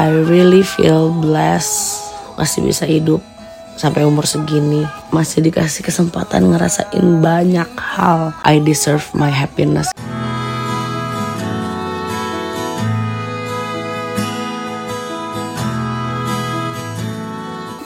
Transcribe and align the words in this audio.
I 0.00 0.08
really 0.32 0.64
feel 0.64 1.12
blessed 1.12 2.00
masih 2.40 2.64
bisa 2.64 2.88
hidup 2.88 3.20
sampai 3.76 4.08
umur 4.08 4.24
segini. 4.24 4.88
Masih 5.12 5.44
dikasih 5.44 5.84
kesempatan 5.84 6.48
ngerasain 6.48 7.20
banyak 7.20 7.68
hal. 7.76 8.32
I 8.40 8.64
deserve 8.64 9.04
my 9.12 9.28
happiness. 9.28 9.92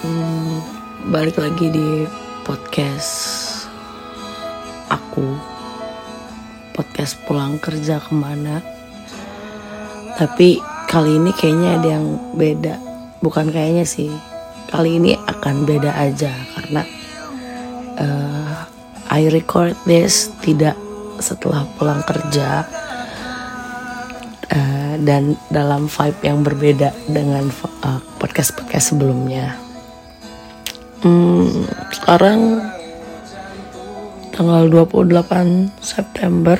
Hmm, 0.06 0.62
balik 1.10 1.34
lagi 1.34 1.66
di 1.66 2.06
podcast 2.46 3.10
aku. 4.86 5.34
Podcast 6.78 7.18
pulang 7.26 7.58
kerja 7.58 7.98
ke 7.98 8.14
mana. 8.14 8.62
Tapi 10.14 10.73
kali 10.94 11.18
ini 11.18 11.34
kayaknya 11.34 11.70
ada 11.74 11.88
yang 11.98 12.06
beda. 12.38 12.74
Bukan 13.18 13.50
kayaknya 13.50 13.82
sih. 13.82 14.14
Kali 14.70 15.02
ini 15.02 15.18
akan 15.18 15.66
beda 15.66 15.90
aja 15.90 16.30
karena 16.54 16.82
uh, 17.98 18.62
I 19.10 19.26
record 19.26 19.74
this 19.90 20.30
tidak 20.38 20.78
setelah 21.18 21.66
pulang 21.74 21.98
kerja 22.06 22.62
uh, 24.54 24.94
dan 25.02 25.34
dalam 25.50 25.90
vibe 25.90 26.20
yang 26.22 26.46
berbeda 26.46 26.94
dengan 27.10 27.50
uh, 27.82 27.98
podcast 28.22 28.54
podcast 28.54 28.94
sebelumnya. 28.94 29.58
Hmm, 31.02 31.66
sekarang 31.90 32.62
tanggal 34.30 34.70
28 34.70 35.74
September 35.82 36.58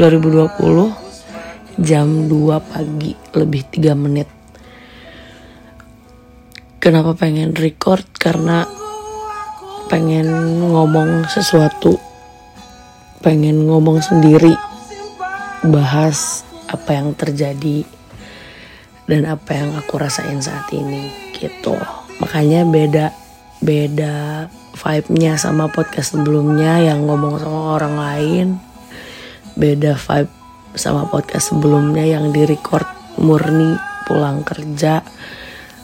2020 0.00 1.09
jam 1.80 2.28
2 2.28 2.60
pagi 2.60 3.12
lebih 3.34 3.62
3 3.72 3.96
menit. 3.96 4.28
Kenapa 6.80 7.12
pengen 7.16 7.56
record? 7.56 8.04
Karena 8.16 8.64
pengen 9.90 10.30
ngomong 10.70 11.26
sesuatu 11.26 11.98
pengen 13.20 13.68
ngomong 13.68 14.00
sendiri 14.00 14.56
bahas 15.68 16.40
apa 16.72 16.96
yang 16.96 17.12
terjadi 17.12 17.84
dan 19.04 19.28
apa 19.28 19.60
yang 19.60 19.76
aku 19.76 20.00
rasain 20.00 20.40
saat 20.40 20.70
ini 20.72 21.12
gitu. 21.36 21.76
Makanya 22.22 22.64
beda 22.64 23.12
beda 23.60 24.48
vibe-nya 24.72 25.36
sama 25.36 25.68
podcast 25.68 26.16
sebelumnya 26.16 26.80
yang 26.80 27.04
ngomong 27.04 27.36
sama 27.36 27.60
orang 27.76 27.94
lain 28.00 28.46
beda 29.58 30.00
vibe 30.00 30.39
sama 30.74 31.06
podcast 31.08 31.54
sebelumnya 31.54 32.06
yang 32.06 32.30
direcord 32.30 32.86
murni 33.18 33.76
pulang 34.06 34.42
kerja 34.42 35.02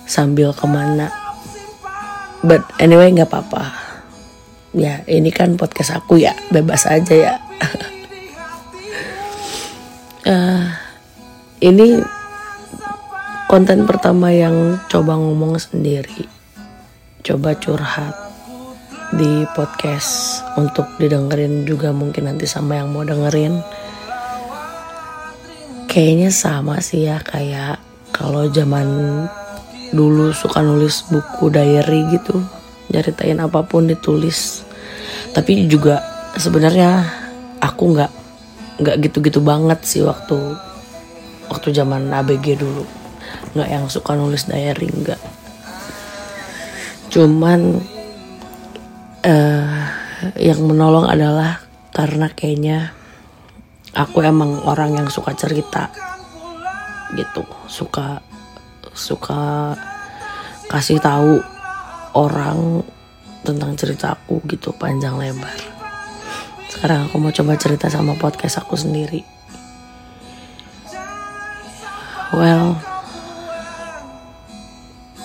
sambil 0.06 0.55
ke 0.55 0.67
mana. 0.67 1.11
But 2.47 2.62
anyway 2.79 3.11
nggak 3.11 3.31
apa-apa. 3.31 3.64
Ya 4.77 5.03
ini 5.09 5.33
kan 5.33 5.57
podcast 5.57 5.97
aku 5.97 6.20
ya 6.20 6.37
bebas 6.53 6.87
aja 6.87 7.14
ya. 7.14 7.34
Uh, 10.27 10.67
ini 11.69 12.03
konten 13.47 13.87
pertama 13.87 14.34
yang 14.34 14.83
coba 14.91 15.14
ngomong 15.14 15.55
sendiri 15.57 16.37
coba 17.27 17.59
curhat 17.59 18.14
di 19.19 19.42
podcast 19.59 20.42
untuk 20.55 20.87
didengerin 21.03 21.67
juga 21.67 21.91
mungkin 21.91 22.31
nanti 22.31 22.47
sama 22.47 22.79
yang 22.79 22.95
mau 22.95 23.03
dengerin 23.03 23.59
kayaknya 25.97 26.28
sama 26.28 26.77
sih 26.84 27.08
ya 27.08 27.16
kayak 27.25 27.80
kalau 28.12 28.52
zaman 28.52 28.84
dulu 29.97 30.28
suka 30.36 30.61
nulis 30.61 31.08
buku 31.08 31.48
diary 31.48 32.05
gitu 32.12 32.36
nyeritain 32.92 33.41
apa 33.41 33.64
pun 33.64 33.89
ditulis. 33.89 34.61
Tapi 35.33 35.64
juga 35.64 36.05
sebenarnya 36.36 37.01
aku 37.64 37.96
nggak 37.96 38.12
nggak 38.77 38.96
gitu-gitu 39.08 39.40
banget 39.40 39.80
sih 39.89 40.05
waktu 40.05 40.36
waktu 41.48 41.73
zaman 41.73 42.12
ABG 42.12 42.61
dulu. 42.61 42.85
Nggak 43.56 43.68
yang 43.73 43.85
suka 43.89 44.12
nulis 44.12 44.45
diary 44.45 44.92
nggak. 44.92 45.20
Cuman 47.08 47.80
uh, 49.24 49.80
yang 50.36 50.61
menolong 50.61 51.08
adalah 51.08 51.64
karena 51.96 52.29
kayaknya 52.29 52.92
aku 53.96 54.20
emang 54.20 54.61
orang 54.68 55.01
yang 55.01 55.08
suka 55.08 55.33
cerita 55.33 55.89
gitu. 57.17 57.48
Suka 57.64 58.20
suka 58.92 59.73
kasih 60.68 61.01
tahu 61.01 61.40
orang 62.12 62.85
tentang 63.40 63.73
ceritaku 63.73 64.45
gitu 64.52 64.77
panjang 64.77 65.17
lebar. 65.17 65.56
Sekarang 66.68 67.08
aku 67.08 67.17
mau 67.17 67.33
coba 67.33 67.56
cerita 67.56 67.89
sama 67.89 68.12
podcast 68.20 68.61
aku 68.61 68.77
sendiri. 68.77 69.24
Well 72.36 72.77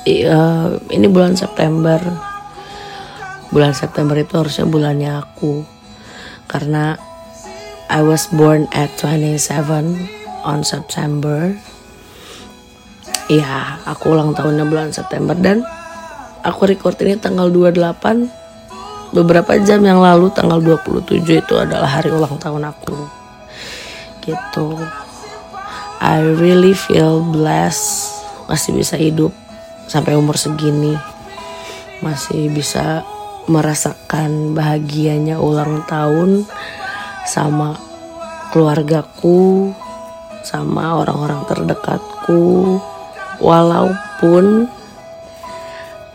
iya, 0.07 0.71
ini 0.95 1.11
bulan 1.11 1.35
September. 1.35 1.99
Bulan 3.51 3.75
September 3.75 4.15
itu 4.15 4.31
harusnya 4.39 4.63
bulannya 4.63 5.11
aku. 5.19 5.67
Karena 6.47 7.10
I 7.91 8.00
was 8.00 8.31
born 8.31 8.72
at 8.72 8.88
27 9.03 9.35
on 10.47 10.63
September. 10.63 11.52
Ya, 13.28 13.84
aku 13.84 14.16
ulang 14.16 14.31
tahunnya 14.31 14.63
bulan 14.63 14.96
September 14.96 15.35
dan 15.35 15.68
aku 16.40 16.72
record 16.72 16.96
ini 17.03 17.19
tanggal 17.19 17.52
28 17.52 19.12
beberapa 19.12 19.59
jam 19.59 19.84
yang 19.84 20.00
lalu 20.00 20.31
tanggal 20.31 20.63
27 20.63 21.44
itu 21.44 21.53
adalah 21.59 22.00
hari 22.00 22.16
ulang 22.16 22.40
tahun 22.40 22.72
aku. 22.72 22.96
Gitu. 24.23 24.68
I 26.00 26.23
really 26.23 26.72
feel 26.72 27.19
blessed 27.19 28.08
masih 28.47 28.72
bisa 28.72 28.96
hidup 28.96 29.35
sampai 29.91 30.16
umur 30.16 30.40
segini. 30.40 30.96
Masih 32.00 32.56
bisa 32.56 33.03
merasakan 33.52 34.56
bahagianya 34.56 35.44
ulang 35.44 35.84
tahun 35.91 36.47
sama 37.25 37.77
keluargaku, 38.51 39.71
sama 40.43 40.99
orang-orang 40.99 41.45
terdekatku, 41.47 42.77
walaupun 43.41 44.67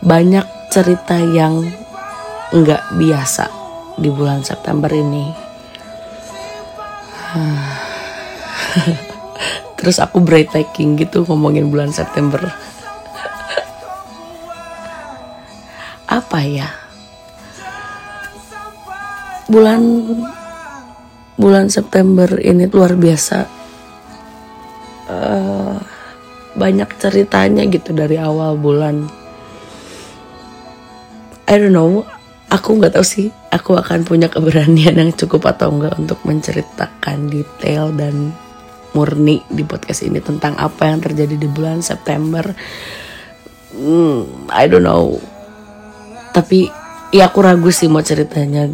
banyak 0.03 0.45
cerita 0.71 1.17
yang 1.19 1.65
nggak 2.53 2.95
biasa 2.95 3.49
di 3.97 4.07
bulan 4.13 4.45
September 4.45 4.87
ini. 4.93 5.33
Terus 9.77 9.97
aku 9.99 10.21
breathtaking 10.23 10.95
gitu 11.01 11.25
ngomongin 11.25 11.67
bulan 11.73 11.91
September. 11.91 12.39
Apa 16.17 16.39
ya? 16.45 16.69
Bulan 19.47 19.81
bulan 21.37 21.69
September 21.69 22.27
ini 22.41 22.65
luar 22.67 22.97
biasa. 22.97 23.39
Uh, 25.07 25.79
banyak 26.57 26.89
ceritanya 26.99 27.63
gitu 27.69 27.95
dari 27.95 28.19
awal 28.19 28.57
bulan. 28.59 29.07
I 31.47 31.55
don't 31.55 31.71
know 31.71 32.03
aku 32.47 32.79
nggak 32.79 32.95
tahu 32.95 33.05
sih 33.05 33.27
aku 33.51 33.75
akan 33.75 34.07
punya 34.07 34.31
keberanian 34.31 34.95
yang 34.95 35.11
cukup 35.15 35.51
atau 35.51 35.71
enggak 35.71 35.95
untuk 35.99 36.19
menceritakan 36.23 37.27
detail 37.31 37.91
dan 37.95 38.31
murni 38.95 39.43
di 39.51 39.61
podcast 39.67 40.07
ini 40.07 40.23
tentang 40.23 40.55
apa 40.57 40.89
yang 40.89 41.03
terjadi 41.03 41.35
di 41.37 41.47
bulan 41.47 41.83
September. 41.83 42.43
Hmm, 43.77 44.49
I 44.49 44.65
don't 44.65 44.87
know. 44.87 45.21
Tapi 46.33 46.71
ya 47.13 47.29
aku 47.29 47.39
ragu 47.45 47.69
sih 47.69 47.91
mau 47.91 48.01
ceritanya 48.01 48.71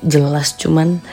jelas 0.00 0.56
cuman 0.56 1.04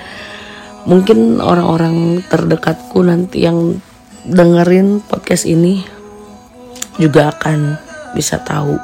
mungkin 0.87 1.43
orang-orang 1.43 2.23
terdekatku 2.31 3.03
nanti 3.03 3.43
yang 3.43 3.75
dengerin 4.23 5.03
podcast 5.03 5.43
ini 5.43 5.83
juga 6.95 7.35
akan 7.35 7.75
bisa 8.15 8.39
tahu 8.41 8.79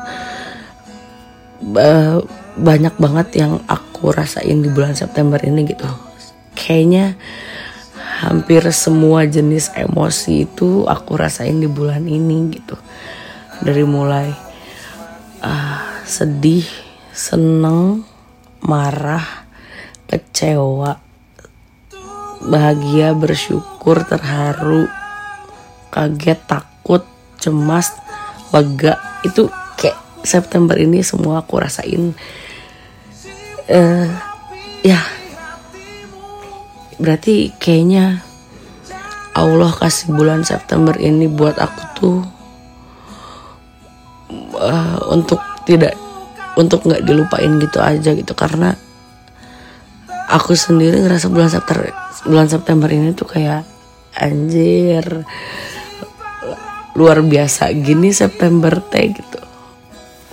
banyak 2.60 2.96
banget 3.00 3.28
yang 3.40 3.64
aku 3.66 4.12
rasain 4.12 4.62
di 4.62 4.70
bulan 4.70 4.94
September 4.94 5.40
ini 5.42 5.64
gitu. 5.64 5.88
Kayaknya 6.54 7.16
hampir 8.22 8.62
semua 8.76 9.26
jenis 9.26 9.72
emosi 9.74 10.46
itu 10.46 10.86
aku 10.86 11.18
rasain 11.18 11.58
di 11.58 11.72
bulan 11.72 12.06
ini 12.06 12.52
gitu. 12.52 12.76
Dari 13.64 13.88
mulai 13.88 14.28
uh, 15.40 15.82
sedih 16.04 16.68
seneng 17.16 18.04
marah 18.64 19.48
kecewa 20.08 21.03
bahagia, 22.48 23.16
bersyukur, 23.16 24.04
terharu, 24.04 24.88
kaget, 25.94 26.40
takut, 26.44 27.04
cemas 27.40 27.96
lega. 28.52 29.00
Itu 29.24 29.48
kayak 29.80 29.98
September 30.26 30.76
ini 30.76 31.02
semua 31.06 31.44
aku 31.44 31.60
rasain. 31.60 32.12
Uh, 33.68 34.10
ya. 34.84 35.00
Berarti 37.00 37.52
kayaknya 37.58 38.22
Allah 39.34 39.74
kasih 39.74 40.14
bulan 40.14 40.46
September 40.46 40.94
ini 40.96 41.26
buat 41.26 41.58
aku 41.58 41.82
tuh 41.98 42.18
uh, 44.62 45.00
untuk 45.10 45.42
tidak 45.66 45.98
untuk 46.54 46.86
nggak 46.86 47.02
dilupain 47.02 47.58
gitu 47.58 47.82
aja 47.82 48.14
gitu. 48.14 48.34
Karena 48.38 48.78
aku 50.30 50.54
sendiri 50.54 51.02
ngerasa 51.02 51.34
bulan 51.34 51.50
September 51.50 52.03
bulan 52.24 52.48
September 52.48 52.88
ini 52.88 53.12
tuh 53.12 53.28
kayak 53.28 53.68
anjir 54.16 55.26
luar 56.94 57.20
biasa. 57.26 57.74
Gini 57.74 58.14
September 58.14 58.78
teh 58.80 59.12
gitu. 59.12 59.42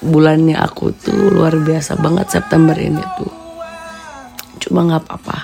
Bulannya 0.01 0.57
aku 0.57 0.97
tuh 0.97 1.29
luar 1.29 1.61
biasa 1.61 2.01
banget 2.01 2.33
September 2.33 2.77
ini 2.77 3.03
tuh. 3.21 3.33
Cuma 4.61 4.87
nggak 4.87 5.03
apa-apa. 5.05 5.39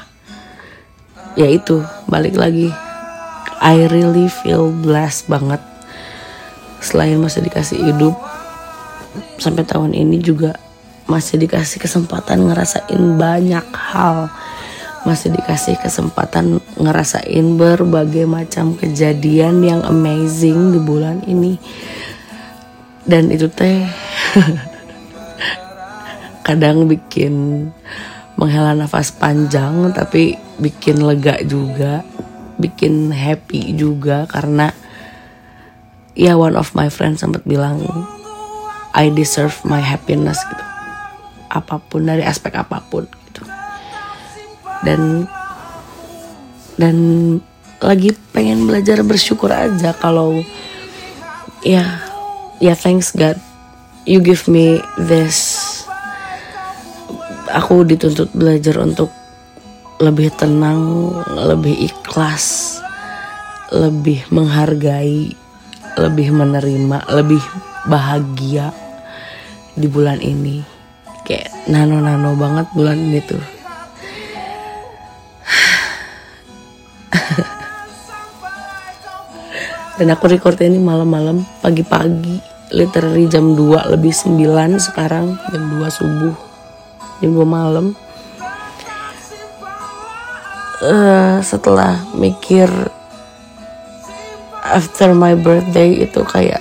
Ya 1.37 1.49
itu 1.49 1.85
balik 2.09 2.37
lagi. 2.37 2.73
I 3.61 3.89
really 3.89 4.29
feel 4.29 4.73
blessed 4.73 5.29
banget. 5.29 5.61
Selain 6.81 7.17
masih 7.21 7.45
dikasih 7.45 7.81
hidup 7.81 8.15
sampai 9.41 9.65
tahun 9.65 9.97
ini 9.97 10.21
juga 10.21 10.57
masih 11.09 11.41
dikasih 11.41 11.81
kesempatan 11.81 12.51
ngerasain 12.51 13.01
banyak 13.17 13.67
hal 13.73 14.29
masih 15.07 15.31
dikasih 15.31 15.79
kesempatan 15.79 16.59
ngerasain 16.83 17.47
berbagai 17.55 18.27
macam 18.27 18.75
kejadian 18.75 19.63
yang 19.63 19.81
amazing 19.87 20.75
di 20.75 20.83
bulan 20.83 21.23
ini. 21.31 21.63
Dan 23.07 23.31
itu 23.31 23.47
teh 23.47 23.87
kadang 26.47 26.91
bikin 26.91 27.71
menghela 28.35 28.75
nafas 28.75 29.15
panjang 29.15 29.95
tapi 29.95 30.35
bikin 30.59 31.07
lega 31.07 31.39
juga 31.47 32.03
bikin 32.59 33.15
happy 33.15 33.79
juga 33.79 34.27
karena 34.27 34.75
ya 36.19 36.35
one 36.35 36.57
of 36.57 36.75
my 36.75 36.91
friends 36.91 37.23
sempat 37.23 37.47
bilang 37.47 37.79
I 38.97 39.13
deserve 39.13 39.61
my 39.63 39.81
happiness 39.81 40.41
gitu. 40.41 40.65
Apa 41.53 41.79
pun 41.79 42.09
dari 42.09 42.25
aspek 42.25 42.57
apa 42.57 42.81
pun 42.81 43.05
dan 44.87 45.27
dan 46.79 46.97
lagi 47.83 48.15
pengen 48.31 48.65
belajar 48.65 49.03
bersyukur 49.03 49.51
aja 49.51 49.93
kalau 49.99 50.41
ya 51.67 52.01
ya 52.63 52.73
thanks 52.73 53.13
God 53.13 53.37
you 54.07 54.23
give 54.23 54.47
me 54.47 54.79
this. 54.97 55.67
Aku 57.51 57.83
dituntut 57.83 58.31
belajar 58.33 58.79
untuk 58.79 59.11
lebih 59.99 60.31
tenang 60.39 61.11
lebih 61.35 61.89
ikhlas 61.89 62.79
lebih 63.73 64.23
menghargai 64.29 65.33
lebih 65.97 66.29
menerima 66.31 66.99
lebih 67.11 67.43
bahagia 67.91 68.71
di 69.75 69.87
bulan 69.91 70.23
ini. 70.23 70.63
Kayak 71.27 71.51
nano-nano 71.67 72.39
banget 72.39 72.67
bulan 72.79 72.99
ini 73.03 73.19
tuh 73.27 73.56
dan 79.97 80.13
aku 80.13 80.29
record 80.29 80.61
ini 80.61 80.77
malam-malam 80.77 81.41
pagi-pagi. 81.65 82.41
Literally 82.77 83.31
jam 83.33 83.57
2 83.57 83.93
lebih 83.97 84.13
9 84.13 84.77
sekarang. 84.77 85.41
Jam 85.49 85.63
2 85.73 85.89
subuh. 85.89 86.37
Jam 87.25 87.31
2 87.33 87.47
malam. 87.49 87.97
Uh, 90.77 91.41
setelah 91.41 92.05
mikir 92.13 92.69
after 94.61 95.17
my 95.17 95.33
birthday 95.33 96.05
itu 96.05 96.21
kayak 96.29 96.61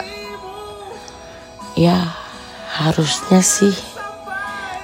ya 1.75 2.15
harusnya 2.79 3.43
sih 3.43 3.75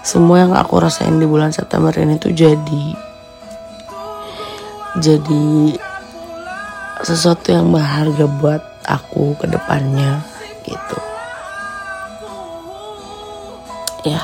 semua 0.03 0.44
yang 0.44 0.51
aku 0.51 0.83
rasain 0.83 1.15
di 1.15 1.24
bulan 1.24 1.56
September 1.56 1.95
ini 1.95 2.19
tuh 2.19 2.36
jadi 2.36 2.86
jadi 5.00 5.80
sesuatu 7.01 7.50
yang 7.50 7.74
berharga 7.74 8.25
buat 8.39 8.63
aku 8.86 9.33
ke 9.42 9.45
depannya 9.50 10.21
gitu. 10.65 10.98
Ya. 14.06 14.21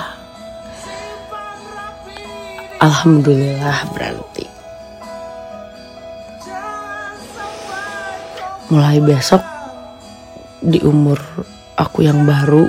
Alhamdulillah 2.77 3.89
berarti. 3.93 4.45
Mulai 8.69 8.99
besok 9.01 9.41
di 10.61 10.81
umur 10.81 11.17
aku 11.77 12.05
yang 12.05 12.25
baru 12.25 12.65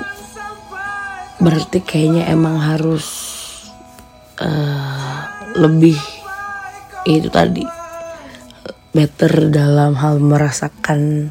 berarti 1.38 1.81
kayaknya 1.82 2.28
emang 2.28 2.60
harus 2.60 3.06
uh, 4.43 5.26
lebih 5.56 5.96
itu 7.06 7.31
tadi 7.32 7.77
better 8.98 9.54
dalam 9.54 9.94
hal 9.94 10.18
merasakan 10.18 11.30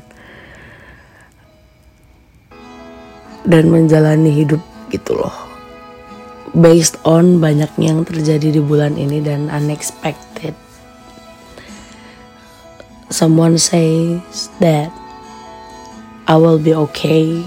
dan 3.43 3.63
menjalani 3.67 4.31
hidup 4.31 4.63
gitu 4.87 5.19
loh. 5.19 5.35
Based 6.55 6.95
on 7.03 7.43
banyaknya 7.43 7.91
yang 7.91 8.07
terjadi 8.07 8.55
di 8.55 8.61
bulan 8.63 8.95
ini 8.95 9.19
dan 9.19 9.51
unexpected. 9.51 10.55
Someone 13.11 13.59
says 13.59 14.47
that 14.63 14.87
I 16.31 16.39
will 16.39 16.59
be 16.59 16.71
okay 16.71 17.43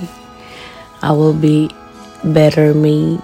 I 1.00 1.16
will 1.16 1.32
be 1.32 1.72
better 2.20 2.76
me. 2.76 3.16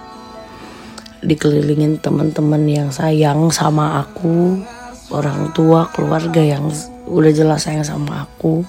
Dikelilingin 1.21 2.01
teman-teman 2.01 2.65
yang 2.65 2.89
sayang 2.89 3.53
sama 3.53 4.01
aku 4.01 4.57
orang 5.11 5.55
tua 5.55 5.87
keluarga 5.91 6.43
yang 6.43 6.67
udah 7.07 7.31
jelas 7.31 7.63
sayang 7.63 7.87
sama 7.87 8.27
aku 8.27 8.67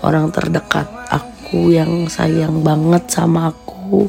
orang 0.00 0.32
terdekat 0.32 0.88
aku 1.12 1.72
yang 1.72 2.08
sayang 2.08 2.64
banget 2.64 3.04
sama 3.10 3.52
aku. 3.52 4.08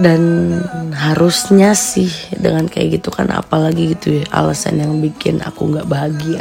Dan 0.00 0.56
harusnya 0.96 1.76
sih 1.76 2.08
dengan 2.32 2.64
kayak 2.64 3.00
gitu 3.00 3.12
kan 3.12 3.28
apalagi 3.28 3.92
gitu 3.92 4.22
ya 4.22 4.24
alasan 4.32 4.80
yang 4.80 4.96
bikin 5.04 5.44
aku 5.44 5.68
nggak 5.68 5.88
bahagia. 5.90 6.40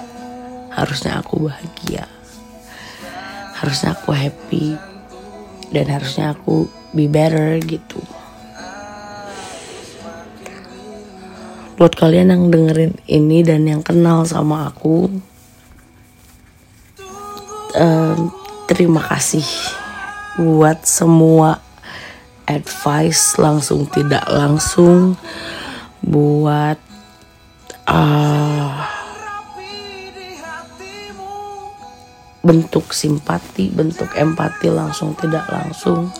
Harusnya 0.71 1.19
aku 1.19 1.51
bahagia. 1.51 2.07
Harusnya 3.59 3.99
aku 3.99 4.15
happy. 4.15 4.79
Dan 5.75 5.91
harusnya 5.91 6.31
aku 6.33 6.71
be 6.95 7.05
better 7.11 7.59
gitu 7.61 8.01
buat 11.79 11.95
kalian 11.95 12.35
yang 12.35 12.43
dengerin 12.51 12.99
ini 13.07 13.39
dan 13.39 13.63
yang 13.63 13.79
kenal 13.79 14.27
sama 14.27 14.67
aku 14.67 15.07
um, 17.71 18.27
terima 18.67 18.99
kasih 18.99 19.47
buat 20.35 20.83
semua 20.83 21.63
advice 22.51 23.39
langsung 23.39 23.87
tidak 23.87 24.27
langsung 24.27 25.15
buat 26.03 26.75
uh, 27.87 28.75
bentuk 32.43 32.91
simpati 32.91 33.71
bentuk 33.71 34.11
empati 34.19 34.67
langsung 34.67 35.15
tidak 35.15 35.47
langsung 35.47 36.11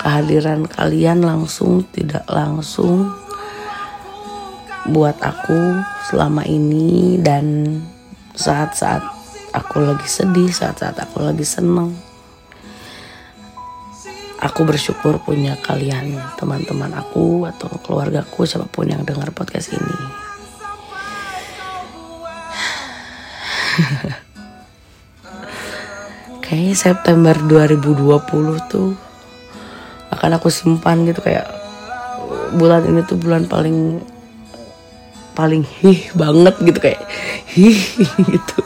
kehadiran 0.00 0.64
kalian 0.64 1.20
langsung 1.20 1.84
tidak 1.92 2.24
langsung 2.24 3.12
buat 4.84 5.16
aku 5.24 5.80
selama 6.12 6.44
ini 6.44 7.16
dan 7.24 7.80
saat-saat 8.36 9.00
aku 9.54 9.78
lagi 9.80 10.04
sedih, 10.04 10.52
saat-saat 10.52 11.00
aku 11.00 11.24
lagi 11.24 11.46
seneng. 11.46 11.96
Aku 14.44 14.68
bersyukur 14.68 15.16
punya 15.24 15.56
kalian, 15.64 16.20
teman-teman 16.36 16.92
aku 16.92 17.48
atau 17.48 17.72
keluargaku, 17.80 18.44
siapa 18.44 18.68
pun 18.68 18.84
yang 18.84 19.00
dengar 19.00 19.32
podcast 19.32 19.72
ini. 19.72 19.96
Kayaknya 26.44 26.76
September 26.76 27.32
2020 27.32 28.68
tuh 28.68 28.92
akan 30.12 30.30
aku 30.36 30.52
simpan 30.52 31.08
gitu 31.08 31.24
kayak 31.24 31.48
bulan 32.54 32.86
ini 32.86 33.02
tuh 33.02 33.18
bulan 33.18 33.48
paling 33.48 33.98
paling 35.34 35.66
hih 35.82 36.08
banget 36.14 36.54
gitu 36.62 36.78
kayak 36.78 37.02
hih 37.50 37.78
gitu. 38.30 38.60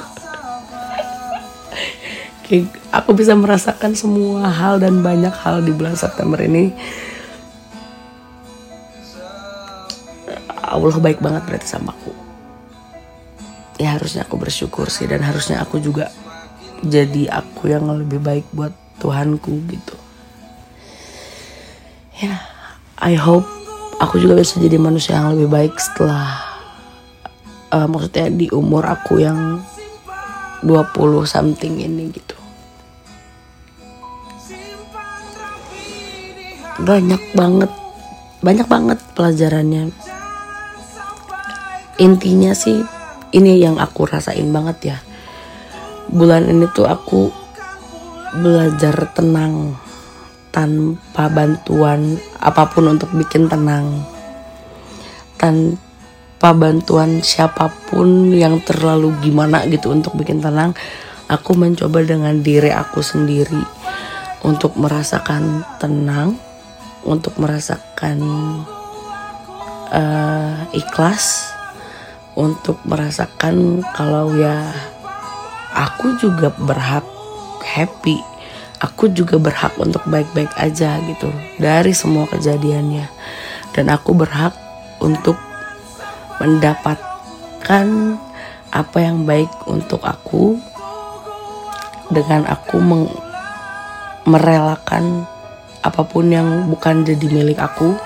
Kayak 2.48 2.72
aku 2.92 3.12
bisa 3.12 3.36
merasakan 3.36 3.92
semua 3.92 4.48
hal 4.48 4.80
dan 4.80 5.04
banyak 5.04 5.32
hal 5.32 5.60
di 5.60 5.72
bulan 5.72 5.96
September 5.96 6.40
ini. 6.40 6.72
Allah 10.68 10.96
baik 11.00 11.20
banget 11.20 11.44
berarti 11.48 11.68
sama 11.68 11.92
aku. 11.92 12.12
Ya 13.80 13.96
harusnya 13.96 14.24
aku 14.24 14.36
bersyukur 14.36 14.88
sih 14.88 15.08
dan 15.08 15.24
harusnya 15.24 15.60
aku 15.60 15.80
juga 15.80 16.12
jadi 16.84 17.32
aku 17.32 17.72
yang 17.72 17.88
lebih 17.88 18.20
baik 18.20 18.48
buat 18.52 18.72
Tuhanku 19.00 19.52
gitu. 19.68 19.96
Ya 22.18 22.40
I 22.98 23.14
hope 23.14 23.46
aku 24.00 24.18
juga 24.18 24.40
bisa 24.40 24.58
jadi 24.58 24.80
manusia 24.80 25.20
yang 25.20 25.36
lebih 25.36 25.52
baik 25.52 25.74
setelah 25.78 26.47
uh, 27.72 27.86
maksudnya 27.88 28.28
di 28.32 28.46
umur 28.52 28.84
aku 28.84 29.20
yang 29.20 29.60
20 30.64 31.24
something 31.24 31.78
ini 31.78 32.10
gitu. 32.10 32.36
Banyak 36.78 37.22
banget 37.34 37.70
banyak 38.38 38.66
banget 38.70 38.98
pelajarannya. 39.18 39.90
Intinya 41.98 42.54
sih 42.54 42.78
ini 43.34 43.58
yang 43.58 43.82
aku 43.82 44.06
rasain 44.06 44.46
banget 44.54 44.94
ya. 44.94 44.98
Bulan 46.08 46.46
ini 46.46 46.70
tuh 46.70 46.86
aku 46.86 47.28
belajar 48.38 48.94
tenang 49.12 49.74
tanpa 50.54 51.26
bantuan 51.28 52.16
apa 52.38 52.70
pun 52.70 52.94
untuk 52.94 53.10
bikin 53.10 53.50
tenang. 53.50 54.06
Tanpa 55.38 55.87
bantuan 56.38 57.18
siapa 57.20 57.70
pun 57.90 58.30
yang 58.30 58.62
terlalu 58.62 59.10
gimana 59.22 59.66
gitu 59.66 59.90
untuk 59.90 60.14
bikin 60.14 60.38
tenang 60.38 60.72
aku 61.26 61.58
mencoba 61.58 62.02
dengan 62.06 62.38
diri 62.38 62.70
aku 62.70 63.02
sendiri 63.02 63.62
untuk 64.46 64.78
merasakan 64.78 65.66
tenang 65.82 66.38
untuk 67.02 67.34
merasakan 67.42 68.18
uh, 69.90 70.62
ikhlas 70.70 71.50
untuk 72.38 72.78
merasakan 72.86 73.82
kalau 73.98 74.30
ya 74.38 74.70
aku 75.74 76.14
juga 76.22 76.54
berhak 76.54 77.02
happy 77.66 78.22
aku 78.78 79.10
juga 79.10 79.36
berhak 79.38 79.74
untuk 79.78 80.02
baik-baik 80.06 80.50
aja 80.58 80.98
gitu 81.06 81.30
dari 81.58 81.90
semua 81.94 82.30
kejadiannya. 82.30 83.06
Dan 83.74 83.90
aku 83.92 84.14
berhak 84.14 84.54
untuk 85.02 85.38
mendapatkan 86.38 87.86
apa 88.68 88.96
yang 89.00 89.24
baik 89.24 89.48
untuk 89.64 90.04
aku 90.04 90.60
dengan 92.08 92.48
aku 92.48 92.80
merelakan 94.28 95.24
apa 95.84 96.02
pun 96.04 96.28
yang 96.28 96.68
bukan 96.68 97.04
jadi 97.06 97.26
milik 97.30 97.58
aku. 97.60 97.96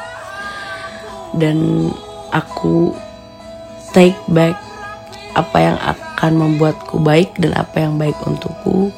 Dan 1.32 1.88
aku 2.28 2.92
take 3.96 4.18
back 4.28 4.52
apa 5.32 5.58
yang 5.58 5.78
akan 5.80 6.32
membuatku 6.36 7.00
baik 7.00 7.32
dan 7.40 7.56
apa 7.56 7.88
yang 7.88 7.96
baik 7.96 8.14
untukku. 8.22 8.92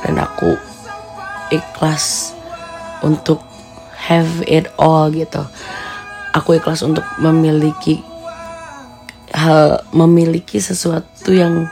Dan 0.00 0.16
aku 0.16 0.56
ikhlas 1.52 2.32
untuk 3.04 3.44
have 4.08 4.40
it 4.48 4.72
all 4.80 5.12
gitu. 5.12 5.44
Aku 6.32 6.56
ikhlas 6.56 6.80
untuk 6.80 7.04
memiliki 7.20 8.00
hal 9.36 9.84
memiliki 9.92 10.56
sesuatu 10.56 11.28
yang 11.28 11.68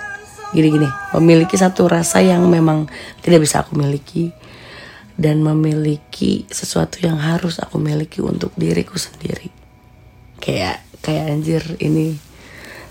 gini-gini 0.52 0.86
memiliki 1.16 1.56
satu 1.56 1.88
rasa 1.88 2.20
yang 2.20 2.44
memang 2.46 2.86
tidak 3.24 3.42
bisa 3.42 3.64
aku 3.64 3.74
miliki 3.74 4.30
dan 5.16 5.40
memiliki 5.40 6.44
sesuatu 6.52 7.00
yang 7.00 7.16
harus 7.16 7.58
aku 7.58 7.80
miliki 7.80 8.20
untuk 8.20 8.52
diriku 8.54 9.00
sendiri. 9.00 9.48
Kayak 10.38 10.84
kayak 11.00 11.24
anjir 11.32 11.62
ini 11.80 12.20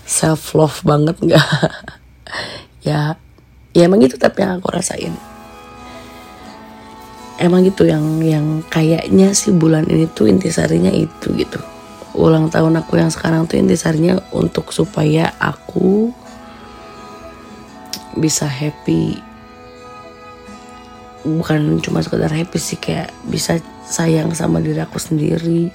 self 0.04 0.52
love 0.58 0.82
banget 0.82 1.16
nggak? 1.22 1.48
Ya 2.84 3.16
ya 3.72 3.88
emang 3.88 4.04
gitu 4.04 4.20
tapi 4.20 4.44
yang 4.44 4.60
aku 4.60 4.68
rasain. 4.68 5.16
Emang 7.40 7.64
gitu 7.64 7.88
yang 7.88 8.20
yang 8.20 8.60
kayaknya 8.68 9.32
sih 9.32 9.56
bulan 9.56 9.88
ini 9.88 10.04
tuh 10.12 10.28
intisarinya 10.28 10.92
itu 10.92 11.32
gitu 11.32 11.64
ulang 12.14 12.46
tahun 12.46 12.78
aku 12.78 12.96
yang 12.96 13.10
sekarang 13.10 13.50
tuh 13.50 13.58
intisarinya 13.58 14.22
untuk 14.30 14.70
supaya 14.70 15.34
aku 15.42 16.14
bisa 18.14 18.46
happy. 18.46 19.18
Bukan 21.26 21.82
cuma 21.82 22.00
sekedar 22.00 22.30
happy 22.30 22.58
sih 22.62 22.78
kayak 22.78 23.10
bisa 23.26 23.58
sayang 23.82 24.30
sama 24.32 24.62
diri 24.62 24.78
aku 24.78 25.02
sendiri. 25.02 25.74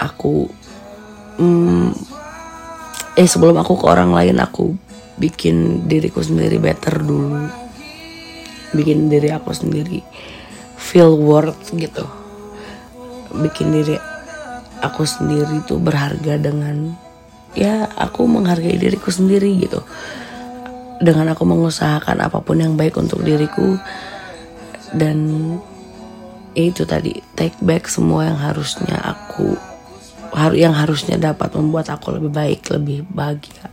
Aku 0.00 0.48
hmm, 1.36 1.92
eh 3.18 3.28
sebelum 3.28 3.60
aku 3.60 3.76
ke 3.76 3.84
orang 3.84 4.16
lain 4.16 4.40
aku 4.40 4.72
bikin 5.20 5.84
diriku 5.84 6.24
sendiri 6.24 6.56
better 6.56 7.04
dulu. 7.04 7.52
Bikin 8.72 9.12
diri 9.12 9.28
aku 9.28 9.52
sendiri 9.52 10.00
feel 10.78 11.12
worth 11.18 11.74
gitu. 11.76 12.06
Bikin 13.34 13.74
diri 13.74 14.17
aku 14.82 15.02
sendiri 15.06 15.64
tuh 15.66 15.80
berharga 15.82 16.38
dengan 16.38 16.94
ya 17.56 17.88
aku 17.96 18.28
menghargai 18.28 18.78
diriku 18.78 19.10
sendiri 19.10 19.58
gitu 19.58 19.82
dengan 20.98 21.30
aku 21.32 21.46
mengusahakan 21.46 22.26
apa 22.26 22.42
pun 22.42 22.58
yang 22.58 22.74
baik 22.74 22.98
untuk 22.98 23.22
diriku 23.22 23.78
dan 24.94 25.18
itu 26.58 26.82
tadi 26.82 27.22
take 27.38 27.54
back 27.62 27.86
semua 27.86 28.26
yang 28.30 28.38
harusnya 28.38 28.98
aku 28.98 29.54
yang 30.54 30.76
harusnya 30.76 31.16
dapat 31.16 31.50
membuat 31.56 31.88
aku 31.88 32.14
lebih 32.14 32.30
baik, 32.32 32.60
lebih 32.70 33.04
bahagia. 33.08 33.72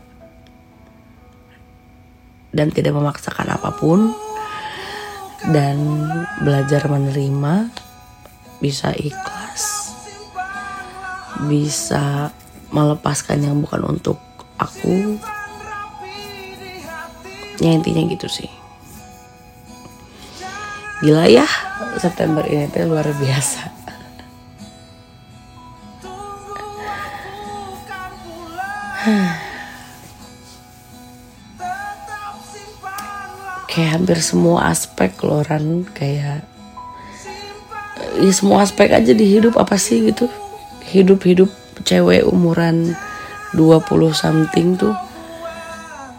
Dan 2.55 2.71
tidak 2.71 2.95
memaksakan 2.95 3.51
apa 3.51 3.75
pun 3.75 4.15
dan 5.51 5.75
belajar 6.41 6.87
menerima, 6.87 7.67
bisa 8.63 8.95
ikhlas, 8.95 9.44
bisa 11.43 12.31
melepaskan 12.71 13.43
yang 13.43 13.59
bukan 13.59 13.83
untuk 13.99 14.19
aku. 14.55 15.19
Ya 17.59 17.71
intinya 17.75 18.03
gitu 18.07 18.27
sih. 18.27 18.51
Gila 21.03 21.27
ya, 21.27 21.47
September 21.99 22.47
ini 22.47 22.71
tuh 22.71 22.87
luar 22.87 23.07
biasa. 23.11 23.75
kayak 33.75 33.91
hampir 33.99 34.17
semua 34.23 34.71
aspek 34.71 35.11
loh 35.21 35.43
Ran 35.43 35.83
kayak 35.91 36.47
ya 38.15 38.31
semua 38.31 38.63
aspek 38.63 38.87
aja 38.95 39.11
di 39.11 39.27
hidup 39.27 39.59
apa 39.59 39.75
sih 39.75 39.99
gitu 40.07 40.31
hidup-hidup 40.95 41.51
cewek 41.83 42.23
umuran 42.23 42.95
20 43.53 43.83
something 44.15 44.79
tuh 44.79 44.95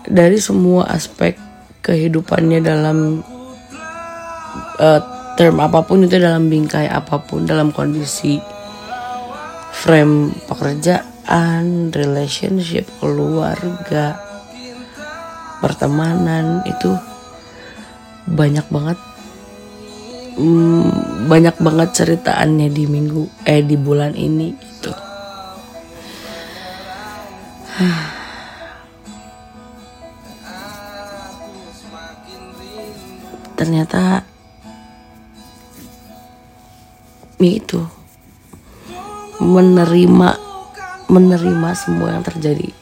dari 0.05 0.37
semua 0.37 0.87
aspek 0.93 1.35
kehidupannya 1.81 2.61
dalam 2.61 3.25
uh, 4.79 5.01
term 5.37 5.61
apa 5.61 5.85
pun 5.85 6.05
itu 6.05 6.17
dalam 6.17 6.49
bingkai 6.49 6.89
apa 6.89 7.21
pun 7.21 7.45
dalam 7.45 7.73
kondisi 7.73 8.41
frame 9.77 10.33
pekerjaan 10.49 11.93
relationship, 11.93 12.89
keluarga, 12.97 14.17
pertemanan 15.61 16.65
itu 16.65 16.97
banyak 18.27 18.65
banget 18.73 18.99
hmm, 20.37 21.27
banyak 21.27 21.57
banget 21.59 21.89
ceritaannya 21.97 22.69
di 22.71 22.85
minggu 22.87 23.29
eh 23.49 23.65
di 23.65 23.77
bulan 23.81 24.15
ini 24.15 24.53
gitu. 24.55 24.93
Ternyata 33.57 34.21
itu 37.37 37.81
menerima 39.41 40.31
menerima 41.07 41.71
semua 41.77 42.17
yang 42.17 42.25
terjadi 42.25 42.73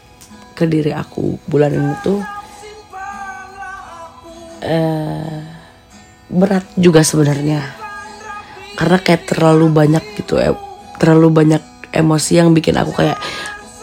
ke 0.54 0.64
diri 0.70 0.94
aku 0.94 1.36
bulan 1.50 1.74
ini 1.74 1.92
tuh 2.06 2.22
uh, 4.62 5.53
berat 6.34 6.66
juga 6.74 7.06
sebenarnya. 7.06 7.62
Karena 8.74 8.98
kayak 8.98 9.30
terlalu 9.30 9.70
banyak 9.70 10.02
gitu 10.18 10.34
eh, 10.36 10.50
terlalu 10.98 11.30
banyak 11.30 11.62
emosi 11.94 12.42
yang 12.42 12.50
bikin 12.50 12.74
aku 12.74 12.90
kayak 12.90 13.16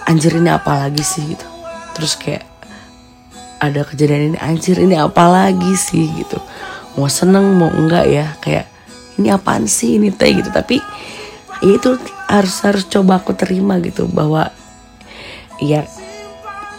anjir 0.03 0.35
ini 0.35 0.51
apa 0.51 0.85
lagi 0.85 1.01
sih? 1.01 1.23
gitu. 1.31 1.47
Terus 1.95 2.19
kayak 2.19 2.43
ada 3.63 3.87
kejadian 3.87 4.35
ini 4.35 4.37
anjir 4.43 4.75
ini 4.83 4.99
apa 4.99 5.31
lagi 5.31 5.71
sih? 5.79 6.11
gitu. 6.19 6.37
Mau 6.99 7.07
seneng 7.07 7.55
mau 7.55 7.71
enggak 7.71 8.05
ya 8.11 8.35
kayak 8.43 8.67
ini 9.15 9.31
apaan 9.31 9.63
sih 9.71 9.95
ini 9.95 10.11
teh? 10.11 10.35
gitu. 10.35 10.51
Tapi 10.51 10.83
ya 11.63 11.71
itu 11.79 11.95
harus 12.27 12.55
harus 12.67 12.83
coba 12.91 13.23
aku 13.23 13.31
terima 13.31 13.79
gitu 13.79 14.11
bahwa 14.11 14.51
ya 15.63 15.87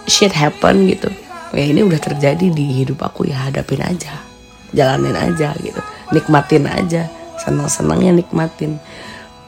shit 0.05 0.37
happen 0.37 0.85
gitu. 0.85 1.09
Ya 1.57 1.65
ini 1.65 1.81
udah 1.81 2.01
terjadi 2.01 2.49
di 2.53 2.85
hidup 2.85 3.05
aku 3.05 3.29
ya 3.29 3.49
hadapin 3.49 3.81
aja 3.81 4.32
jalanin 4.73 5.17
aja 5.17 5.57
gitu. 5.61 5.81
Nikmatin 6.13 6.69
aja. 6.69 7.09
Senang 7.41 7.69
senangnya 7.69 8.13
nikmatin. 8.13 8.81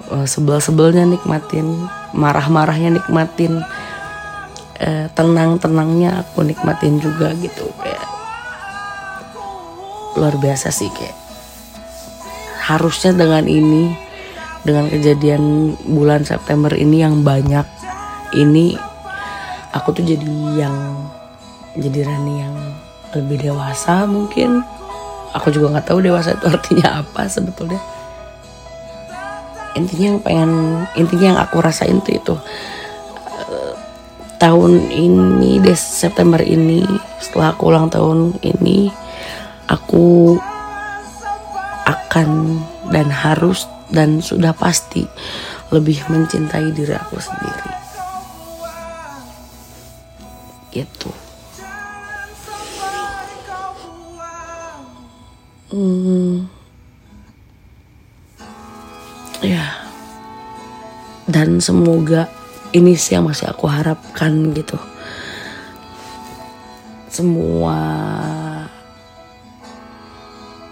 Uh, 0.08 0.28
sebel 0.28 0.60
sebelnya 0.60 1.04
nikmatin. 1.04 1.88
Marah 2.12 2.46
marahnya 2.48 3.00
nikmatin. 3.00 3.60
Uh, 4.80 5.06
tenang 5.16 5.56
tenangnya 5.60 6.24
aku 6.24 6.44
nikmatin 6.44 7.00
juga 7.00 7.32
gitu. 7.36 7.68
Kayak 7.80 8.04
luar 10.14 10.38
biasa 10.38 10.70
sih 10.70 10.88
kayak 10.94 11.18
harusnya 12.64 13.12
dengan 13.12 13.44
ini 13.44 13.92
dengan 14.64 14.88
kejadian 14.88 15.74
bulan 15.84 16.24
September 16.24 16.72
ini 16.72 17.04
yang 17.04 17.20
banyak 17.20 17.66
ini 18.32 18.78
aku 19.76 19.92
tuh 19.92 20.06
jadi 20.06 20.32
yang 20.56 20.76
jadi 21.76 22.08
Rani 22.08 22.34
yang 22.40 22.56
lebih 23.12 23.50
dewasa 23.50 24.08
mungkin 24.08 24.64
aku 25.34 25.50
juga 25.50 25.74
nggak 25.74 25.90
tahu 25.90 25.98
dewasa 25.98 26.38
itu 26.38 26.46
artinya 26.46 27.02
apa 27.02 27.26
sebetulnya. 27.26 27.82
Intinya 29.74 30.14
yang 30.14 30.20
pengen 30.22 30.52
intinya 30.94 31.26
yang 31.34 31.40
aku 31.42 31.58
rasain 31.58 31.98
tuh 31.98 32.14
itu 32.14 32.34
uh, 32.38 33.74
tahun 34.38 34.86
ini 34.94 35.58
des 35.58 35.76
September 35.76 36.38
ini 36.38 36.86
setelah 37.18 37.50
aku 37.58 37.74
ulang 37.74 37.90
tahun 37.90 38.38
ini 38.46 38.94
aku 39.66 40.38
akan 41.84 42.62
dan 42.94 43.10
harus 43.10 43.66
dan 43.90 44.22
sudah 44.22 44.54
pasti 44.54 45.02
lebih 45.74 45.98
mencintai 46.06 46.70
diri 46.70 46.94
aku 46.94 47.18
sendiri. 47.18 47.72
Gitu 50.70 51.23
hmm, 55.74 56.46
ya. 59.42 59.66
Dan 61.26 61.58
semoga 61.58 62.30
ini 62.70 62.94
sih 62.94 63.18
yang 63.18 63.26
masih 63.26 63.50
aku 63.50 63.66
harapkan 63.66 64.54
gitu. 64.54 64.78
Semua 67.10 67.78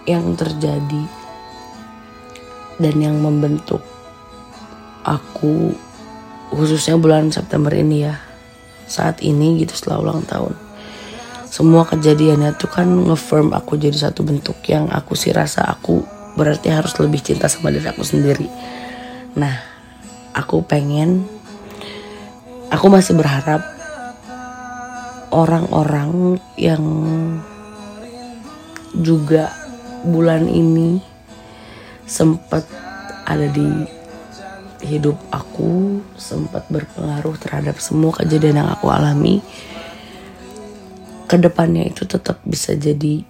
yang 0.06 0.34
terjadi 0.34 1.04
dan 2.82 2.94
yang 2.98 3.22
membentuk 3.22 3.82
aku 5.06 5.74
khususnya 6.50 6.98
bulan 6.98 7.30
September 7.30 7.70
ini 7.70 8.10
ya 8.10 8.18
saat 8.90 9.22
ini 9.22 9.62
gitu 9.62 9.78
setelah 9.78 10.02
ulang 10.02 10.22
tahun 10.26 10.58
semua 11.52 11.84
kejadiannya 11.84 12.56
tuh 12.56 12.72
kan 12.72 12.88
ngefirm 12.88 13.52
aku 13.52 13.76
jadi 13.76 14.08
satu 14.08 14.24
bentuk 14.24 14.56
yang 14.72 14.88
aku 14.88 15.12
sih 15.12 15.36
rasa 15.36 15.68
aku 15.68 16.00
berarti 16.32 16.72
harus 16.72 16.96
lebih 16.96 17.20
cinta 17.20 17.44
sama 17.44 17.68
diri 17.68 17.84
aku 17.92 18.00
sendiri. 18.00 18.48
Nah 19.36 19.60
aku 20.32 20.64
pengen 20.64 21.28
aku 22.72 22.88
masih 22.88 23.20
berharap 23.20 23.60
orang-orang 25.28 26.40
yang 26.56 26.80
juga 28.96 29.52
bulan 30.08 30.48
ini 30.48 31.04
sempat 32.08 32.64
ada 33.28 33.44
di 33.52 33.68
hidup 34.88 35.20
aku 35.28 36.00
sempat 36.16 36.64
berpengaruh 36.72 37.36
terhadap 37.36 37.76
semua 37.76 38.16
kejadian 38.16 38.64
yang 38.64 38.72
aku 38.72 38.88
alami 38.88 39.44
ke 41.32 41.40
depannya 41.40 41.88
itu 41.88 42.04
tetap 42.04 42.44
bisa 42.44 42.76
jadi 42.76 43.24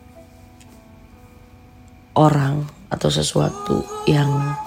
orang 2.19 2.67
atau 2.91 3.07
sesuatu 3.07 3.87
yang 4.11 4.59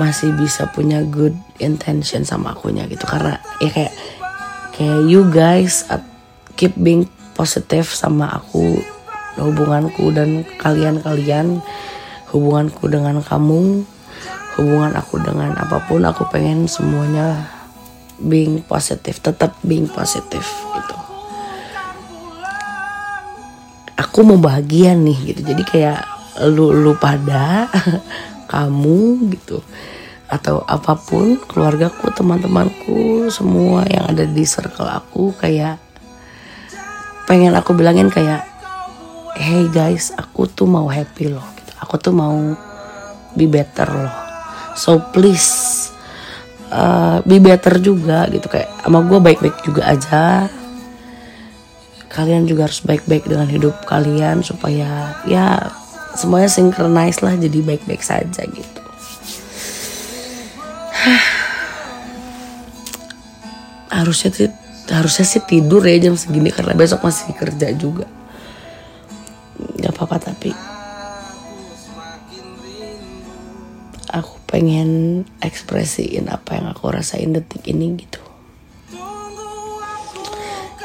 masih 0.00 0.32
bisa 0.32 0.72
punya 0.72 1.04
good 1.04 1.36
intention 1.60 2.24
sama 2.24 2.56
akunya 2.56 2.88
gitu. 2.88 3.04
Karena 3.04 3.36
ya 3.60 3.68
kayak 3.68 3.92
kayak 4.72 5.00
you 5.04 5.28
guys 5.28 5.84
keep 6.56 6.72
being 6.80 7.04
positive 7.36 7.84
sama 7.84 8.40
aku 8.40 8.80
hubunganku 9.36 10.08
dan 10.16 10.48
kalian-kalian 10.64 11.60
hubunganku 12.32 12.88
dengan 12.88 13.20
kamu 13.20 13.84
hubungan 14.56 14.92
aku 14.96 15.20
dengan 15.20 15.52
apa 15.60 15.84
pun 15.84 16.08
aku 16.08 16.24
pengen 16.32 16.64
semuanya 16.64 17.52
being 18.16 18.64
positive 18.64 19.20
tetap 19.20 19.56
being 19.64 19.88
positive 19.88 20.44
gitu 20.44 21.01
aku 24.02 24.26
mau 24.26 24.38
bahagia 24.38 24.98
nih 24.98 25.32
gitu. 25.32 25.40
Jadi 25.46 25.62
kayak 25.62 26.00
lu 26.50 26.74
lu 26.74 26.98
pada 26.98 27.70
kamu 28.52 29.30
gitu. 29.38 29.62
Atau 30.26 30.64
apa 30.64 30.96
pun 30.96 31.38
keluargaku 31.46 32.10
teman-temanku 32.10 33.28
semua 33.30 33.84
yang 33.86 34.10
ada 34.10 34.24
di 34.26 34.42
circle 34.42 34.88
aku 34.88 35.36
kayak 35.38 35.78
pengen 37.28 37.54
aku 37.54 37.76
bilangin 37.76 38.10
kayak 38.10 38.42
hey 39.38 39.68
guys 39.70 40.10
aku 40.16 40.50
tuh 40.50 40.68
mau 40.68 40.90
happy 40.90 41.32
loh 41.32 41.44
gitu. 41.56 41.72
aku 41.78 41.94
tuh 42.00 42.12
mau 42.16 42.36
be 43.36 43.46
better 43.46 43.88
loh. 43.88 44.16
So 44.72 44.98
please 45.12 45.92
uh, 46.72 47.20
be 47.28 47.36
better 47.36 47.76
juga 47.76 48.24
gitu. 48.32 48.48
Kayak 48.48 48.72
sama 48.80 49.04
gue 49.04 49.18
baik-baik 49.20 49.56
juga 49.68 49.84
aja 49.84 50.48
kalian 52.12 52.44
juga 52.44 52.68
harus 52.68 52.84
baik-baik 52.84 53.24
dengan 53.24 53.48
hidup 53.48 53.72
kalian 53.88 54.44
supaya 54.44 55.16
ya 55.24 55.72
semuanya 56.12 56.52
synchronize 56.52 57.24
lah 57.24 57.32
jadi 57.40 57.58
baik-baik 57.64 58.04
saja 58.04 58.44
gitu. 58.44 58.82
Harusnya 63.92 64.30
sih 64.32 64.48
harusnya 64.92 65.24
sih 65.24 65.40
tidur 65.44 65.80
ya 65.84 65.96
jam 66.00 66.16
segini 66.16 66.52
karena 66.52 66.76
besok 66.76 67.04
masih 67.04 67.32
kerja 67.32 67.72
juga. 67.72 68.04
Nggak 69.80 69.92
apa-apa 69.96 70.32
tapi 70.32 70.52
aku 74.12 74.36
pengen 74.48 75.22
ekspresiin 75.40 76.28
apa 76.28 76.60
yang 76.60 76.68
aku 76.68 76.92
rasain 76.92 77.32
detik 77.32 77.64
ini 77.68 77.96
gitu 77.96 78.21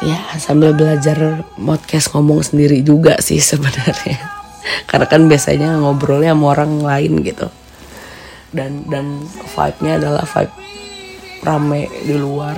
ya 0.02 0.20
sambil 0.38 0.74
belajar 0.78 1.42
podcast 1.58 2.14
ngomong 2.14 2.46
sendiri 2.46 2.86
juga 2.86 3.18
sih 3.24 3.42
sebenarnya. 3.42 4.20
Karena 4.90 5.08
kan 5.08 5.26
biasanya 5.26 5.80
ngobrolnya 5.80 6.36
sama 6.36 6.46
orang 6.54 6.84
lain 6.84 7.24
gitu. 7.24 7.48
Dan 8.52 8.88
dan 8.88 9.26
vibe-nya 9.28 10.00
adalah 10.02 10.26
vibe 10.28 10.56
rame 11.42 11.84
di 12.04 12.16
luar. 12.16 12.58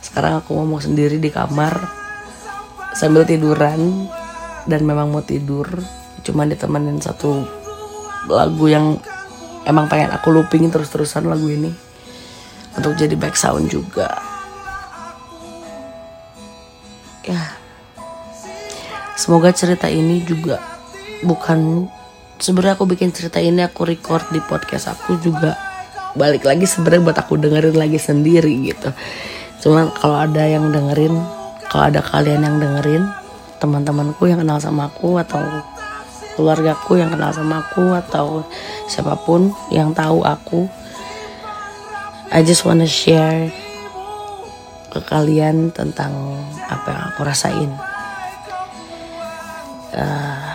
Sekarang 0.00 0.42
aku 0.42 0.56
ngomong 0.56 0.80
sendiri 0.82 1.20
di 1.20 1.30
kamar 1.30 1.76
sambil 2.96 3.22
tiduran 3.24 4.10
dan 4.66 4.80
memang 4.84 5.08
mau 5.08 5.22
tidur. 5.22 5.66
Cuman 6.20 6.52
ditemenin 6.52 7.00
satu 7.00 7.46
lagu 8.28 8.66
yang 8.68 9.00
emang 9.64 9.88
pengen 9.88 10.12
aku 10.12 10.28
looping 10.28 10.68
terus-terusan 10.68 11.24
lagu 11.24 11.48
ini 11.48 11.72
untuk 12.76 12.94
jadi 12.94 13.16
back 13.16 13.34
sound 13.34 13.72
juga 13.72 14.29
semoga 19.20 19.52
cerita 19.52 19.84
ini 19.92 20.24
juga 20.24 20.56
bukan 21.20 21.84
sebenarnya 22.40 22.80
aku 22.80 22.88
bikin 22.88 23.12
cerita 23.12 23.36
ini 23.36 23.60
aku 23.60 23.84
record 23.84 24.24
di 24.32 24.40
podcast 24.40 24.88
aku 24.88 25.20
juga 25.20 25.60
balik 26.16 26.48
lagi 26.48 26.64
sebenarnya 26.64 27.04
buat 27.04 27.18
aku 27.20 27.36
dengerin 27.36 27.76
lagi 27.76 28.00
sendiri 28.00 28.72
gitu 28.72 28.88
cuman 29.60 29.92
kalau 30.00 30.16
ada 30.16 30.48
yang 30.48 30.72
dengerin 30.72 31.12
kalau 31.68 31.92
ada 31.92 32.00
kalian 32.00 32.48
yang 32.48 32.56
dengerin 32.56 33.04
teman-temanku 33.60 34.24
yang 34.24 34.40
kenal 34.40 34.56
sama 34.56 34.88
aku 34.88 35.20
atau 35.20 35.44
keluargaku 36.40 36.96
yang 36.96 37.12
kenal 37.12 37.28
sama 37.28 37.60
aku 37.60 37.92
atau 37.92 38.48
siapa 38.88 39.20
pun 39.20 39.52
yang 39.68 39.92
tahu 39.92 40.24
aku 40.24 40.64
I 42.32 42.40
just 42.40 42.64
wanna 42.64 42.88
share 42.88 43.52
ke 44.90 44.98
kalian 45.06 45.70
tentang 45.70 46.10
apa 46.66 46.86
yang 46.90 47.02
aku 47.10 47.20
rasain. 47.26 47.89
Uh, 49.90 50.50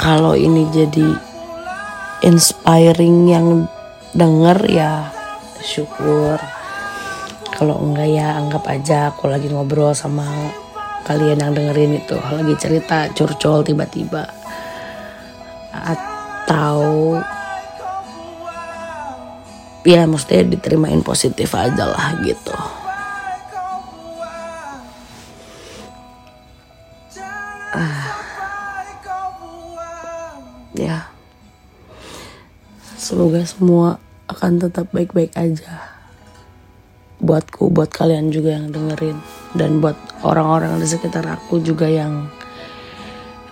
kalau 0.00 0.34
ini 0.34 0.66
jadi 0.74 1.16
inspiring 2.26 3.30
yang 3.30 3.46
denger 4.12 4.58
ya 4.68 5.08
syukur. 5.62 6.36
Kalau 7.54 7.78
enggak 7.78 8.10
ya 8.10 8.34
anggap 8.36 8.66
aja 8.66 9.14
aku 9.14 9.30
lagi 9.30 9.46
ngobrol 9.48 9.94
sama 9.94 10.26
kalian 11.06 11.40
yang 11.40 11.52
dengerin 11.54 12.02
itu. 12.02 12.18
Lagi 12.18 12.54
cerita 12.58 13.06
curcol 13.14 13.62
tiba-tiba. 13.62 14.26
Atau 15.70 17.16
ya 19.84 20.08
mestinya 20.08 20.48
diterimain 20.48 21.04
positif 21.04 21.52
aja 21.52 21.84
lah 21.84 22.16
gitu 22.24 22.83
semoga 33.04 33.44
semua 33.44 34.00
akan 34.32 34.64
tetap 34.64 34.88
baik-baik 34.88 35.36
aja. 35.36 35.92
Buatku 37.20 37.68
buat 37.68 37.92
kalian 37.92 38.32
juga 38.32 38.56
yang 38.56 38.72
dengerin. 38.72 39.20
Dan 39.52 39.84
buat 39.84 39.96
orang-orang 40.24 40.80
di 40.80 40.88
sekitar 40.88 41.28
aku 41.28 41.60
juga 41.60 41.84
yang 41.84 42.32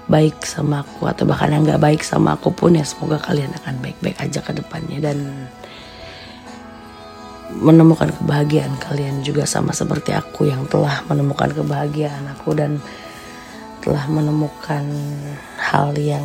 baik 0.08 0.40
sama 0.48 0.80
aku 0.80 1.04
atau 1.04 1.28
bahkan 1.28 1.52
yang 1.52 1.68
gak 1.68 1.84
baik 1.84 2.00
sama 2.00 2.34
aku 2.34 2.50
pun 2.50 2.74
ya 2.74 2.82
semoga 2.82 3.20
kalian 3.20 3.52
akan 3.62 3.76
baik-baik 3.84 4.16
aja 4.24 4.40
ke 4.40 4.56
depannya. 4.56 4.98
Dan 5.04 5.20
menemukan 7.52 8.08
kebahagiaan 8.08 8.72
kalian 8.80 9.20
juga 9.20 9.44
sama 9.44 9.76
seperti 9.76 10.16
aku 10.16 10.48
yang 10.48 10.64
telah 10.72 11.04
menemukan 11.04 11.52
kebahagiaan 11.52 12.24
aku 12.32 12.56
dan 12.56 12.80
telah 13.84 14.08
menemukan 14.08 14.88
hal 15.60 15.92
yang 16.00 16.24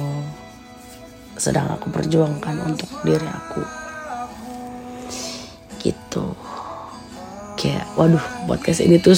sedang 1.38 1.70
aku 1.72 1.90
perjuangkan 1.94 2.60
untuk 2.66 2.90
diri 3.06 3.26
aku. 3.26 3.62
Gitu. 5.80 6.26
Kayak 7.58 7.88
waduh 7.98 8.22
podcast 8.46 8.82
ini 8.82 9.00
tuh 9.02 9.16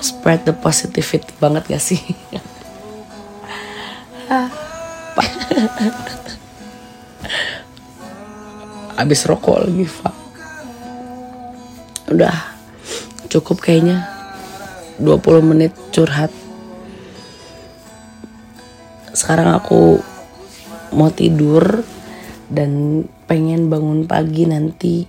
spread 0.00 0.44
the 0.48 0.54
positivity 0.56 1.32
banget 1.40 1.66
gak 1.68 1.82
sih? 1.82 2.00
Abis 9.02 9.26
rokok 9.28 9.66
lagi 9.66 9.84
Pak 9.88 10.22
udah 12.12 12.36
cukup 13.32 13.64
kayaknya. 13.64 14.04
20 15.00 15.40
menit 15.42 15.72
curhat. 15.90 16.28
Sekarang 19.16 19.56
aku 19.56 19.98
mau 20.92 21.08
tidur 21.12 21.84
dan 22.52 23.02
pengen 23.24 23.72
bangun 23.72 24.04
pagi 24.04 24.44
nanti 24.44 25.08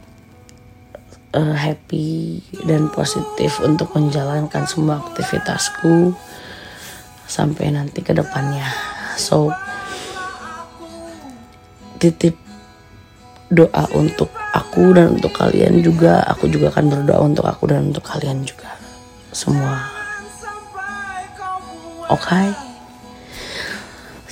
uh, 1.36 1.56
happy 1.58 2.40
dan 2.64 2.88
positif 2.88 3.60
untuk 3.60 3.92
menjalankan 3.98 4.64
semua 4.64 5.04
aktivitasku 5.04 6.16
sampai 7.28 7.74
nanti 7.74 8.00
ke 8.00 8.16
depannya. 8.16 8.70
So 9.20 9.52
titip 11.98 12.38
doa 13.54 13.86
untuk 13.94 14.32
aku 14.54 14.94
dan 14.96 15.18
untuk 15.20 15.34
kalian 15.36 15.82
juga. 15.82 16.24
Aku 16.32 16.48
juga 16.48 16.72
akan 16.72 16.86
berdoa 16.90 17.20
untuk 17.26 17.46
aku 17.46 17.70
dan 17.70 17.92
untuk 17.92 18.06
kalian 18.06 18.46
juga. 18.46 18.72
Semua. 19.34 19.90
Oke 22.12 22.30
okay? 22.30 22.63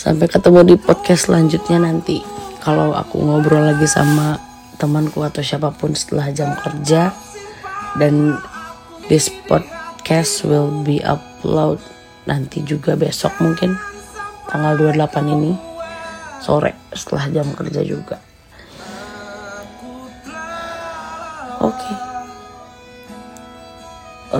Sampai 0.02 0.26
ketemu 0.26 0.74
di 0.74 0.76
podcast 0.82 1.30
selanjutnya 1.30 1.78
nanti. 1.78 2.26
Kalau 2.58 2.98
aku 2.98 3.22
ngobrol 3.22 3.70
lagi 3.70 3.86
sama 3.86 4.42
temanku 4.82 5.22
atau 5.22 5.46
siapa 5.46 5.70
pun 5.70 5.94
setelah 5.94 6.34
jam 6.34 6.58
kerja 6.58 7.14
dan 8.02 8.34
this 9.06 9.30
podcast 9.46 10.42
will 10.42 10.74
be 10.82 10.98
upload 11.06 11.78
nanti 12.26 12.66
juga 12.66 12.98
besok 12.98 13.30
mungkin 13.46 13.78
tanggal 14.50 14.74
28 14.90 15.38
ini 15.38 15.54
sore 16.42 16.74
setelah 16.98 17.30
jam 17.30 17.48
kerja 17.54 17.82
juga. 17.86 18.18
Oke. 21.62 21.78
Okay. 21.78 21.98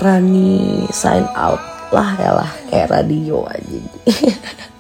Rani 0.02 0.90
sign 0.90 1.30
out 1.38 1.62
lah 1.94 2.18
ya 2.18 2.32
lah 2.34 2.52
kayak 2.72 2.90
radio 2.90 3.44
aja 3.52 3.80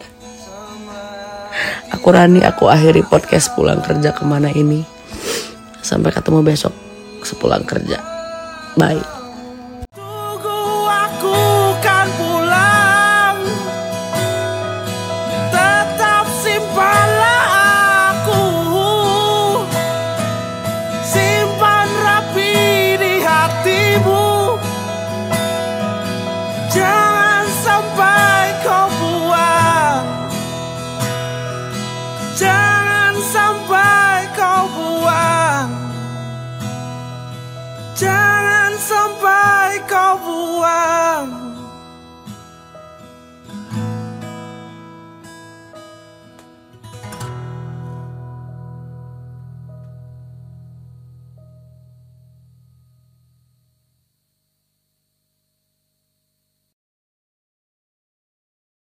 aku 1.94 2.08
Rani 2.12 2.42
aku 2.44 2.68
akhiri 2.68 3.04
podcast 3.06 3.54
pulang 3.54 3.80
kerja 3.84 4.12
ke 4.16 4.24
mana 4.24 4.52
ini. 4.52 4.84
Sampai 5.82 6.14
ketemu 6.14 6.46
besok 6.46 6.74
sepulang 7.26 7.66
kerja. 7.66 8.00
Bye 8.78 9.21